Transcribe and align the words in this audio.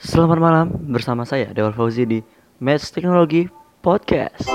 Selamat 0.00 0.40
malam 0.40 0.66
bersama 0.88 1.28
saya 1.28 1.52
Dewa 1.52 1.76
Fauzi 1.76 2.08
di 2.08 2.24
Match 2.56 2.88
Teknologi 2.88 3.52
Podcast. 3.84 4.48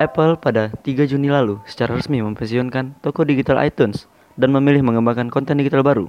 Apple 0.00 0.40
pada 0.40 0.72
3 0.72 1.04
Juni 1.04 1.28
lalu 1.28 1.60
secara 1.68 2.00
resmi 2.00 2.24
mempensiunkan 2.24 3.04
toko 3.04 3.28
digital 3.28 3.60
iTunes 3.60 4.08
dan 4.40 4.48
memilih 4.48 4.80
mengembangkan 4.80 5.28
konten 5.28 5.60
digital 5.60 5.84
baru. 5.84 6.08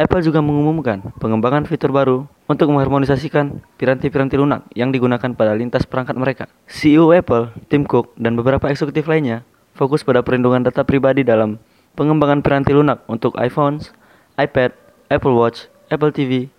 Apple 0.00 0.24
juga 0.24 0.40
mengumumkan 0.40 1.04
pengembangan 1.20 1.68
fitur 1.68 1.92
baru 1.92 2.24
untuk 2.48 2.72
mengharmonisasikan 2.72 3.60
piranti-piranti 3.76 4.40
lunak 4.40 4.64
yang 4.72 4.88
digunakan 4.88 5.36
pada 5.36 5.52
lintas 5.52 5.84
perangkat 5.84 6.16
mereka. 6.16 6.48
CEO 6.64 7.12
Apple, 7.12 7.52
Tim 7.68 7.84
Cook, 7.84 8.16
dan 8.16 8.40
beberapa 8.40 8.72
eksekutif 8.72 9.04
lainnya 9.04 9.44
fokus 9.80 10.04
pada 10.04 10.20
perlindungan 10.20 10.60
data 10.60 10.84
pribadi 10.84 11.24
dalam 11.24 11.56
pengembangan 11.96 12.44
piranti 12.44 12.76
lunak 12.76 13.00
untuk 13.08 13.32
iPhones, 13.40 13.96
iPad, 14.36 14.76
Apple 15.08 15.32
Watch, 15.32 15.72
Apple 15.88 16.12
TV, 16.12 16.52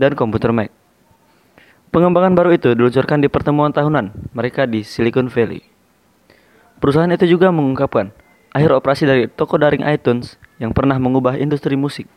dan 0.00 0.16
komputer 0.16 0.56
Mac. 0.56 0.72
Pengembangan 1.92 2.32
baru 2.32 2.56
itu 2.56 2.72
diluncurkan 2.72 3.20
di 3.20 3.28
pertemuan 3.28 3.68
tahunan 3.68 4.32
mereka 4.32 4.64
di 4.64 4.80
Silicon 4.80 5.28
Valley. 5.28 5.60
Perusahaan 6.80 7.12
itu 7.12 7.28
juga 7.28 7.52
mengungkapkan 7.52 8.08
akhir 8.56 8.72
operasi 8.72 9.04
dari 9.04 9.28
toko 9.28 9.60
daring 9.60 9.84
iTunes 9.84 10.40
yang 10.56 10.72
pernah 10.72 10.96
mengubah 10.96 11.36
industri 11.36 11.76
musik. 11.76 12.08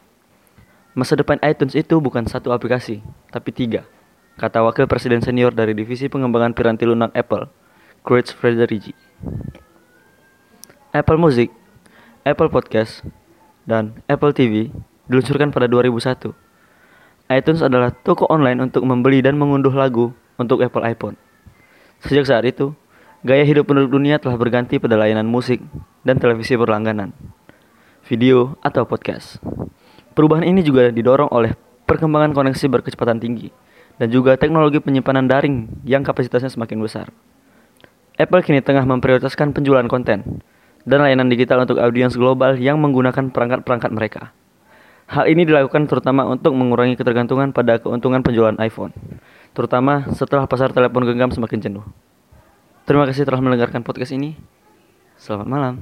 Masa 0.96 1.20
depan 1.20 1.36
iTunes 1.44 1.76
itu 1.76 2.00
bukan 2.00 2.24
satu 2.24 2.56
aplikasi, 2.56 3.04
tapi 3.28 3.52
tiga, 3.52 3.84
kata 4.40 4.64
Wakil 4.64 4.88
Presiden 4.88 5.20
Senior 5.20 5.52
dari 5.52 5.76
Divisi 5.76 6.08
Pengembangan 6.08 6.56
Piranti 6.56 6.88
Lunak 6.88 7.12
Apple, 7.12 7.52
Craig 8.08 8.32
Frederici. 8.32 8.96
Apple 10.96 11.20
Music, 11.20 11.52
Apple 12.24 12.48
Podcast, 12.48 13.04
dan 13.68 14.00
Apple 14.08 14.32
TV 14.32 14.72
diluncurkan 15.12 15.52
pada 15.52 15.68
2001. 15.68 16.32
iTunes 17.36 17.60
adalah 17.60 17.92
toko 17.92 18.24
online 18.32 18.64
untuk 18.64 18.88
membeli 18.88 19.20
dan 19.20 19.36
mengunduh 19.36 19.76
lagu 19.76 20.16
untuk 20.40 20.64
Apple 20.64 20.88
iPhone. 20.88 21.20
Sejak 22.00 22.32
saat 22.32 22.48
itu, 22.48 22.72
gaya 23.28 23.44
hidup 23.44 23.68
penduduk 23.68 24.00
dunia 24.00 24.24
telah 24.24 24.40
berganti 24.40 24.80
pada 24.80 24.96
layanan 24.96 25.28
musik 25.28 25.60
dan 26.08 26.16
televisi 26.16 26.56
berlangganan, 26.56 27.12
video 28.08 28.56
atau 28.64 28.88
podcast. 28.88 29.44
Perubahan 30.16 30.48
ini 30.48 30.64
juga 30.64 30.96
didorong 30.96 31.28
oleh 31.28 31.60
perkembangan 31.92 32.32
koneksi 32.32 32.72
berkecepatan 32.72 33.20
tinggi 33.20 33.52
dan 34.00 34.08
juga 34.08 34.40
teknologi 34.40 34.80
penyimpanan 34.80 35.28
daring 35.28 35.84
yang 35.84 36.08
kapasitasnya 36.08 36.56
semakin 36.56 36.80
besar. 36.80 37.12
Apple 38.16 38.48
kini 38.48 38.64
tengah 38.64 38.88
memprioritaskan 38.88 39.52
penjualan 39.52 39.84
konten 39.92 40.40
dan 40.86 41.02
layanan 41.02 41.28
digital 41.28 41.66
untuk 41.66 41.82
audiens 41.82 42.14
global 42.14 42.56
yang 42.56 42.78
menggunakan 42.78 43.34
perangkat-perangkat 43.34 43.92
mereka. 43.92 44.22
Hal 45.06 45.30
ini 45.30 45.46
dilakukan 45.46 45.86
terutama 45.86 46.26
untuk 46.26 46.54
mengurangi 46.58 46.98
ketergantungan 46.98 47.54
pada 47.54 47.78
keuntungan 47.78 48.26
penjualan 48.26 48.58
iPhone, 48.58 48.94
terutama 49.54 50.10
setelah 50.14 50.50
pasar 50.50 50.74
telepon 50.74 51.06
genggam 51.06 51.30
semakin 51.30 51.62
jenuh. 51.62 51.86
Terima 52.86 53.06
kasih 53.10 53.26
telah 53.26 53.42
mendengarkan 53.42 53.82
podcast 53.82 54.14
ini. 54.14 54.38
Selamat 55.18 55.48
malam. 55.50 55.74